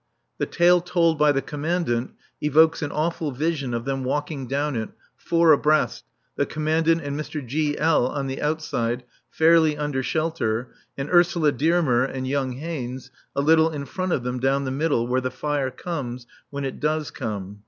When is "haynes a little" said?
12.53-13.69